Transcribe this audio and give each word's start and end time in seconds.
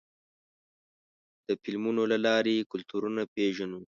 د 1.47 1.49
فلمونو 1.61 2.01
له 2.11 2.17
لارې 2.25 2.67
کلتورونه 2.71 3.21
پېژنو. 3.35 3.81